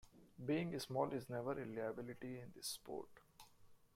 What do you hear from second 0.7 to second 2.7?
small is never a liability in this